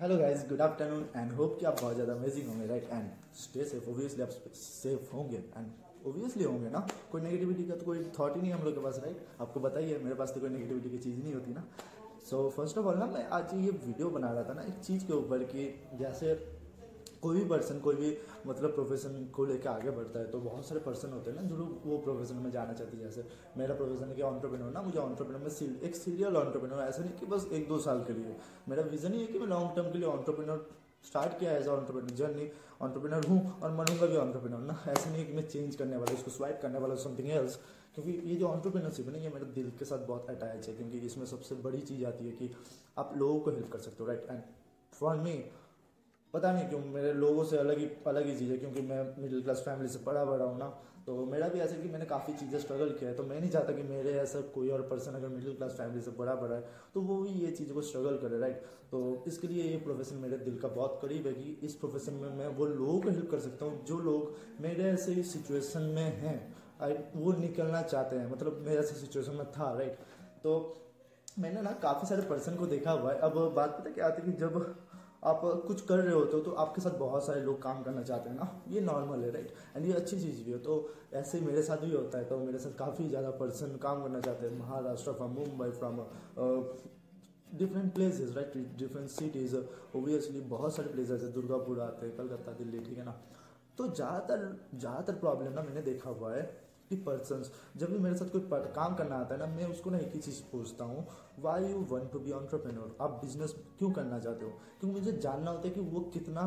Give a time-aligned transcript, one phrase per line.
[0.00, 3.08] Hello guys good afternoon and hope कि आप बहुत ज़्यादा अमेजिंग होंगे right and
[3.42, 4.28] stay safe obviously आप
[4.62, 8.64] सेफ होंगे एंड ओबियसली होंगे ना कोई नेगेटिविटी का तो कोई थॉट ही नहीं हम
[8.64, 11.54] लोग के पास राइट आपको बताइए मेरे पास तो कोई नेगेटिविटी की चीज़ नहीं होती
[11.54, 11.64] ना
[12.30, 15.06] सो फर्स्ट ऑफ ऑल ना मैं आज ये वीडियो बना रहा था ना एक चीज़
[15.06, 15.68] के ऊपर कि
[16.02, 16.34] जैसे
[17.22, 18.08] कोई भी पर्सन कोई भी
[18.46, 21.56] मतलब प्रोफेशन को लेकर आगे बढ़ता है तो बहुत सारे पर्सन होते हैं ना जो
[21.56, 23.24] लोग वो प्रोफेशन में जाना चाहते हैं जैसे
[23.62, 27.12] मेरा प्रोफेशन है कि ऑन्टरप्रेन्योर ना मुझे ऑन्टरप्रेनर में सील, एक सीरियल ऑन्टरप्रेन्योर ऐसा नहीं
[27.20, 28.36] कि बस एक दो साल के लिए
[28.68, 30.68] मेरा विजन ही है कि मैं लॉन्ग टर्म के लिए ऑन्टरप्रेन्योर
[31.08, 32.48] स्टार्ट किया एज ऑन्टरप्रेन्योर जर्नी
[32.86, 36.14] ऑन्टरप्रेनर हूँ और मनूंगा भी ऑन्टरप्रेन्योर ना ऐसा नहीं है कि मैं चेंज करने वाला
[36.20, 37.58] उसको स्वाइप करने वाला समथिंग एल्स
[37.94, 40.98] क्योंकि ये जो ऑन्टरप्रेनरशिप है ना ये मेरे दिल के साथ बहुत अटैच है क्योंकि
[41.10, 42.50] इसमें सबसे बड़ी चीज़ आती है कि
[43.04, 44.40] आप लोगों को हेल्प कर सकते हो राइट एंड
[44.98, 45.32] फॉर मी
[46.32, 49.42] पता नहीं क्यों मेरे लोगों से अलग ही अलग ही चीज़ है क्योंकि मैं मिडिल
[49.42, 50.66] क्लास फैमिली से बड़ा बड़ा हूँ ना
[51.06, 53.72] तो मेरा भी ऐसा कि मैंने काफ़ी चीज़ें स्ट्रगल किया है तो मैं नहीं चाहता
[53.72, 56.60] कि मेरे ऐसा कोई और पर्सन अगर मिडिल क्लास फैमिली से पढ़ा बड़ा है
[56.94, 60.38] तो वो भी ये चीज़ को स्ट्रगल करे राइट तो इसके लिए ये प्रोफेशन मेरे
[60.44, 63.38] दिल का बहुत करीब है कि इस प्रोफेशन में मैं वो लोगों को हेल्प कर
[63.46, 68.62] सकता हूँ जो लोग मेरे ऐसे ही सिचुएसन में हैं वो निकलना चाहते हैं मतलब
[68.66, 69.98] मेरे ऐसे सिचुएसन में था राइट
[70.42, 70.52] तो
[71.38, 74.32] मैंने ना काफ़ी सारे पर्सन को देखा हुआ है अब बात पता क्या आती है
[74.32, 74.54] कि जब
[75.28, 78.30] आप कुछ कर रहे होते हो तो आपके साथ बहुत सारे लोग काम करना चाहते
[78.30, 80.76] हैं ना ये नॉर्मल है राइट एंड ये अच्छी चीज़ भी हो तो
[81.20, 84.20] ऐसे ही मेरे साथ भी होता है तो मेरे साथ काफ़ी ज़्यादा पर्सन काम करना
[84.28, 86.00] चाहते हैं Maharashtra from Mumbai from
[87.58, 89.56] different places right different cities
[89.98, 93.14] obviously बहुत सारे प्लेसेज है दुर्गापुर आते हैं कलकत्ता दिल्ली ठीक है ना
[93.78, 94.46] तो ज़्यादातर
[94.78, 96.42] ज़्यादातर प्रॉब्लम ना मैंने देखा हुआ है
[97.08, 97.42] पर्सन
[97.80, 98.40] जब भी मेरे साथ कोई
[98.76, 101.06] काम करना आता है ना मैं उसको ना एक ही चीज़ पूछता हूँ
[101.44, 104.50] why you want to be entrepreneur आप बिजनेस क्यों करना चाहते हो
[104.80, 106.42] क्योंकि मुझे जानना होता है कि वो कितना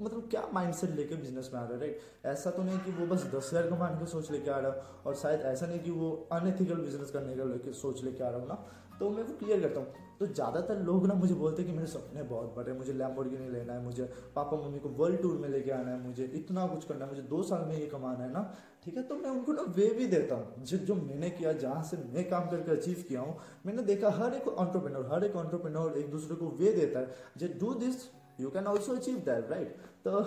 [0.00, 2.00] मतलब क्या माइंडसेट लेके बिजनेस में आ रहा है राइट
[2.36, 5.02] ऐसा तो नहीं कि वो बस दस हज़ार कमाने की सोच लेके आ रहा हूँ
[5.06, 8.40] और शायद ऐसा नहीं कि वो अनएथिकल बिजनेस करने का लेके सोच लेके आ रहा
[8.40, 8.64] हूँ ना
[9.00, 11.88] तो मैं वो क्लियर करता हूँ तो ज़्यादातर लोग ना मुझे बोलते हैं कि मेरे
[11.90, 14.04] सपने बहुत बड़े मुझे लैम्बोर्गिनी लेना है मुझे
[14.36, 17.22] पापा मम्मी को वर्ल्ड टूर में लेके आना है मुझे इतना कुछ करना है मुझे
[17.34, 18.42] दो साल में ये कमाना है ना
[18.84, 21.82] ठीक है तो मैं उनको ना वे भी देता हूँ जो जो मैंने किया जहाँ
[21.90, 23.36] से मैं काम करके अचीव किया हूँ
[23.66, 27.14] मैंने देखा हर एक ऑन्टरप्रेनोर हर एक ऑन्टरप्रेनोर एक दूसरे को वे देता है
[27.44, 28.06] जे do this
[28.40, 30.22] you can also achieve that right तो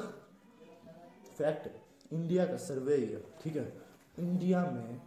[1.38, 3.66] फैक्ट इंडिया का सर्वे है ठीक है
[4.20, 5.00] इंडिया में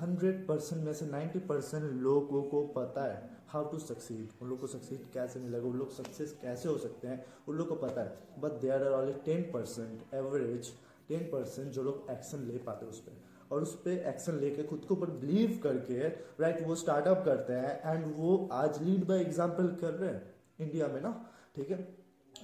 [0.00, 3.16] हंड्रेड परसेंट में से नाइन्टी परसेंट लोगों को पता है
[3.48, 7.08] हाउ टू सक्सीड उन लोग को सक्सीड कैसे मिलेगा उन लोग सक्सेस कैसे हो सकते
[7.08, 10.72] हैं उन लोग को पता है but there are only ten percent average
[11.08, 13.12] ten percent जो लोग एक्शन ले पाते हैं उस पर
[13.54, 16.08] और उस पर एक्शन लेके खुद के ऊपर बिलीव करके
[16.42, 20.34] राइट वो स्टार्टअप करते हैं एंड वो आज लीड बाय एग्जाम्पल कर रहे हैं
[20.66, 21.12] इंडिया में ना
[21.56, 21.78] ठीक है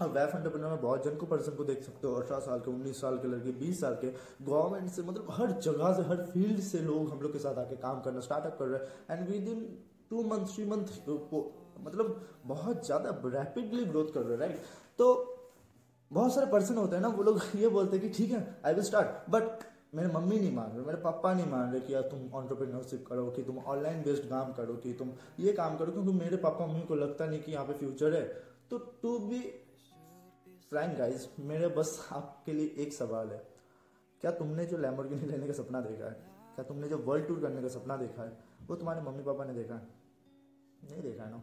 [0.03, 2.71] और वेब एंटरप्रेनर में बहुत जन को पर्सन को देख सकते हो अठारह साल के
[2.71, 4.09] उन्नीस साल के लड़के बीस साल के
[4.44, 7.77] गवर्नमेंट से मतलब हर जगह से हर फील्ड से लोग हम लोग के साथ आके
[7.87, 9.60] काम करना स्टार्टअप कर रहे हैं and within
[10.10, 10.94] two month three month
[11.87, 14.60] मतलब बहुत ज़्यादा रैपिडली ग्रोथ कर रहे हैं राइट
[14.99, 15.06] तो
[16.12, 18.75] बहुत सारे पर्सन होते हैं ना वो लोग ये बोलते हैं कि ठीक है आई
[18.75, 19.65] विल स्टार्ट बट
[19.97, 23.26] मेरे मम्मी नहीं मान रहे मेरे पापा नहीं मान रहे कि यार तुम ऑन्टरप्रीनरशिप करो
[23.37, 26.82] कि तुम ऑनलाइन बेस्ड काम करो कि तुम ये काम करो क्योंकि मेरे पापा मम्मी
[26.88, 28.22] को लगता नहीं कि यहाँ पे फ्यूचर है
[28.71, 29.43] तो टू बी
[30.71, 33.43] फ्रैंक गाइस मेरे बस आपके लिए एक सवाल है
[34.21, 36.13] क्या तुमने जो लैम्बोर्गिनी लेने का सपना देखा है
[36.55, 38.33] क्या तुमने जो वर्ल्ड टूर करने का सपना देखा है
[38.69, 41.43] वो तुम्हारे मम्मी पापा ने देखा है नहीं देखा ना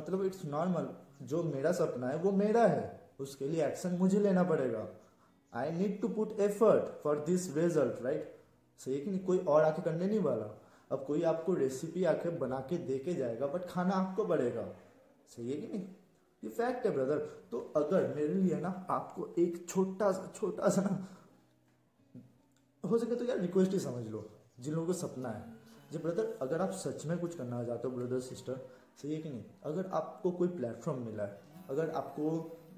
[0.00, 0.88] मतलब इट्स नॉर्मल
[1.32, 2.82] जो मेरा सपना है वो मेरा है
[3.26, 4.86] उसके लिए एक्शन मुझे लेना पड़ेगा
[5.62, 8.30] I need to put effort for this result right
[8.84, 10.50] सही कि नहीं कोई और आके करने नहीं वाला
[10.92, 14.68] अब कोई आपको रेसिपी आके बना के दे के जाएगा बट खाना आपको पड़ेगा
[15.36, 15.86] सही है कि नहीं
[16.44, 17.18] ये फैक्ट है ब्रदर
[17.50, 20.90] तो अगर मेरे लिए ना आपको एक छोटा सा छोटा सा ना
[22.90, 24.20] हो सके तो यार रिक्वेस्ट ही समझ लो
[24.64, 27.94] जिन लोगों को सपना है जी ब्रदर अगर आप सच में कुछ करना चाहते हो
[27.94, 28.60] ब्रदर सिस्टर
[29.02, 32.30] सही है कि नहीं अगर आपको कोई प्लेटफॉर्म मिला है अगर आपको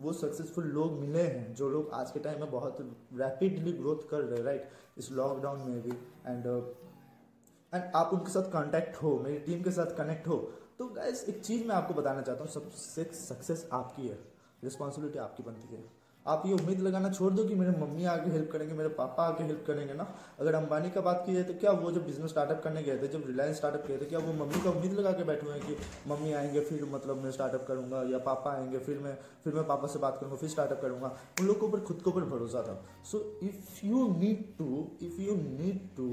[0.05, 2.79] वो सक्सेसफुल लोग मिले हैं जो लोग आज के टाइम में बहुत
[3.21, 4.71] रैपिडली ग्रोथ कर रहे हैं राइट
[5.05, 9.71] इस लॉकडाउन में भी एंड एंड uh, आप उनके साथ कांटेक्ट हो मेरी टीम के
[9.79, 10.39] साथ कनेक्ट हो
[10.79, 14.19] तो गैस एक चीज़ मैं आपको बताना चाहता हूँ सबसे सक्सेस आपकी है
[14.65, 15.85] रिस्पॉन्सिबिलिटी आपकी बनती है
[16.33, 19.45] आप ये उम्मीद लगाना छोड़ दो कि मेरे मम्मी आके हेल्प करेंगे मेरे पापा आके
[19.45, 20.07] हेल्प करेंगे ना
[20.41, 23.09] अगर अंबानी का बात की जाए तो क्या वो जब बिजनेस स्टार्टअप करने गए थे
[23.13, 25.67] जब रिलायंस स्टार्टअप किए थे क्या वो मम्मी का उम्मीद लगा के बैठे हुए हैं
[25.67, 25.77] कि
[26.11, 29.89] मम्मी आएंगे फिर मतलब मैं स्टार्टअप करूँगा या पापा आएंगे फिर मैं फिर मैं पापा
[29.93, 32.81] से बात करूँगा फिर स्टार्टअप करूँगा उन लोग के ऊपर खुद के ऊपर भरोसा था
[33.13, 36.11] so if you need to if you need to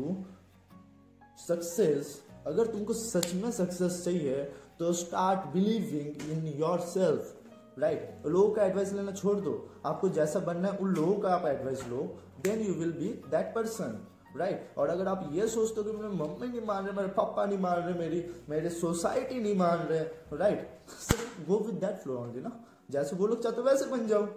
[1.48, 4.44] success अगर तुमको सच में सक्सेस चाहिए
[4.80, 6.46] तो start believing in
[6.94, 7.40] yourself
[7.80, 9.54] right लोगों का एडवाइस लेना छोड़ दो
[9.86, 12.00] आपको जैसा बनना है उन लोगों का आप advice low
[12.44, 13.98] then you will be that person
[14.40, 17.46] right और अगर आप ये सोचते हो कि मेरे मम्मी नहीं मान रहे मेरे पापा
[17.46, 20.04] नहीं मान रहे मेरी मेरे सोसाइटी नहीं मान रहे
[20.38, 22.52] right go with that flow on ना
[22.92, 24.28] जैसे वो लोग चाहते हो वैसे बन जाओ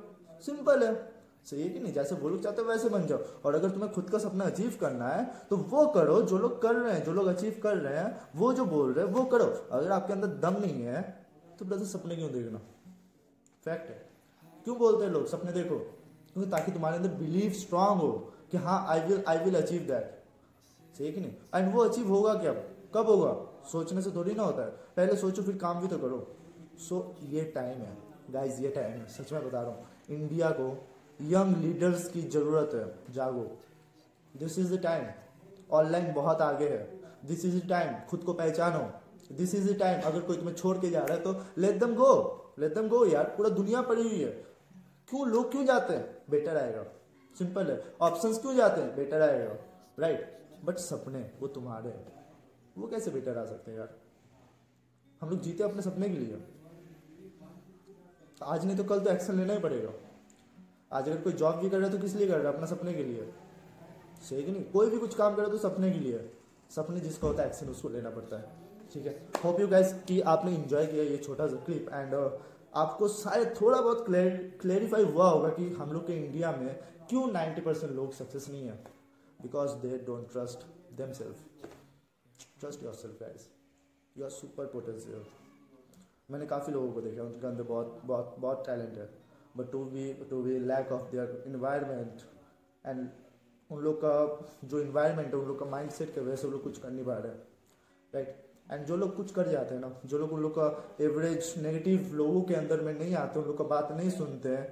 [0.47, 0.94] सिंपल है
[1.50, 3.90] सही है कि नहीं जैसे वो लोग चाहते हो वैसे बन जाओ और अगर तुम्हें
[3.93, 7.12] खुद का सपना अचीव करना है तो वो करो जो लोग कर रहे हैं जो
[7.19, 9.44] लोग अचीव कर रहे हैं वो जो बोल रहे हैं वो करो
[9.76, 11.02] अगर आपके अंदर दम नहीं है
[11.58, 12.58] तो ब्रदर सपने क्यों देखना
[13.64, 13.98] फैक्ट है
[14.64, 15.78] क्यों बोलते हैं लोग सपने देखो
[16.32, 18.08] क्योंकि ताकि तुम्हारे अंदर बिलीव स्ट्रांग हो
[18.50, 22.34] कि हाँ I will I will achieve that सही कि नहीं एंड वो अचीव होगा
[22.44, 22.52] क्या
[22.94, 23.32] कब होगा
[23.72, 26.19] सोचने से थोड़ी ना होता है पहले सोचो फिर काम भी तो करो
[26.88, 27.96] सो so, ये टाइम है
[28.32, 30.69] गाइज ये टाइम है सच में बता रहा हूँ इंडिया को
[31.22, 33.42] यंग लीडर्स की ज़रूरत है जागो
[34.38, 35.06] this is the time
[35.76, 36.78] online बहुत आगे है
[37.26, 40.76] दिस इज़ द टाइम खुद को पहचानो दिस इज़ द टाइम अगर कोई तुम्हें छोड़
[40.80, 42.10] के जा रहा है तो let them go
[42.58, 44.30] let them गो यार पूरा दुनिया पड़ी हुई है
[45.10, 46.84] क्यों लोग क्यों जाते हैं बेटर आएगा
[47.38, 49.56] सिंपल है ऑप्शन क्यों जाते हैं बेटर आएगा
[50.00, 52.06] राइट बट सपने वो तुम्हारे हैं
[52.78, 53.94] वो कैसे बेटर आ सकते हैं यार
[55.20, 56.42] हम लोग जीते अपने सपने के लिए
[58.52, 59.90] आज नहीं तो कल तो एक्शन लेना ही पड़ेगा
[60.94, 62.66] आज अगर कोई जॉब भी कर रहा है तो किस लिए कर रहा है अपना
[62.66, 63.24] सपने के लिए
[64.28, 66.20] सही कि नहीं कोई भी कुछ काम कर रहा है तो सपने के लिए
[66.74, 68.52] सपने जिसका होता है एक्शन उसको लेना पड़ता है
[68.92, 69.12] ठीक है
[69.44, 72.30] होप यू गैस कि आपने इन्जॉय किया ये छोटा सा क्लिप एंड uh,
[72.84, 74.04] आपको शायद थोड़ा बहुत
[74.60, 76.74] क्लेरिफाई हुआ होगा कि हम लोग के इंडिया में
[77.08, 78.78] क्यों नाइन्टी परसेंट लोग सक्सेस नहीं है
[79.42, 80.66] because they don't trust
[81.20, 81.68] themselves
[82.60, 83.46] trust yourself guys
[84.18, 85.24] you are super potential
[86.30, 89.08] मैंने काफ़ी लोगों को देखा उनके अंदर बहुत बहुत बहुत टैलेंट है
[89.56, 92.23] but to be to be lack of their environment
[92.87, 93.08] and
[93.73, 94.12] उन लोग का
[94.73, 96.91] जो इन्वायरमेंट है उन लोग का माइंड सेट की वजह से वो लोग कुछ कर
[96.91, 97.43] नहीं पा रहे हैं
[98.14, 100.69] राइट एंड जो लोग कुछ कर जाते हैं ना जो लोग उन लोग का
[101.05, 104.67] एवरेज नेगेटिव लोगों के अंदर में नहीं आते उन लोग का बात नहीं सुनते हैं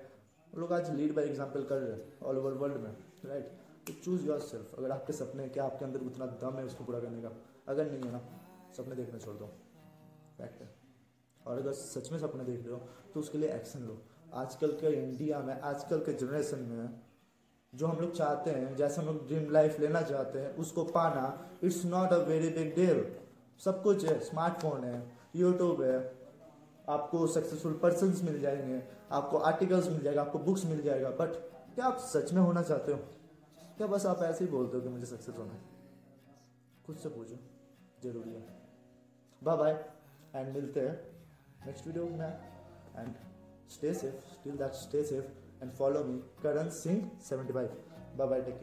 [0.55, 2.91] उन लोग आज लीड बाई एग्जाम्पल कर रहे हैं ऑल ओवर वर्ल्ड में
[3.33, 3.51] राइट
[3.89, 7.01] तो चूज योर सेल्फ अगर आपके सपने क्या आपके अंदर उतना दम है उसको पूरा
[7.01, 7.31] करने का
[7.73, 8.21] अगर नहीं है ना
[8.77, 9.51] सपने देखना छोड़ दो
[10.39, 10.69] फैक्ट है
[11.47, 12.81] और अगर सच में सपने देख रहे हो
[13.15, 13.99] तो उसके लिए एक्शन लो
[14.43, 16.89] आजकल के इंडिया में आजकल के जनरेशन में
[17.81, 21.25] जो हम लोग चाहते हैं जैसे हम लोग ड्रीम लाइफ लेना चाहते हैं उसको पाना
[21.65, 23.05] it's not a very big deal
[23.65, 25.03] सब कुछ है स्मार्टफोन है
[25.37, 25.99] यूट्यूब है
[26.97, 28.83] आपको सक्सेसफुल पर्सन मिल जाएंगे
[29.19, 31.37] आपको आर्टिकल्स मिल जाएगा आपको बुक्स मिल जाएगा बट
[31.75, 32.99] क्या आप सच में होना चाहते हो
[33.79, 35.61] क्या बस आप ऐसे ही बोलते हो कि मुझे सक्सेस होना है
[36.87, 37.39] खुद से पूछो
[38.05, 38.43] जरूरी है
[39.45, 39.73] बाय बाय
[40.35, 41.01] एंड मिलते हैं
[41.67, 42.27] नेक्स्ट वीडियो में
[42.99, 43.15] and
[43.76, 45.31] Stay safe, till that stay safe
[45.61, 47.82] and follow me, Karan Singh 75.
[48.19, 48.61] Bye bye, take care.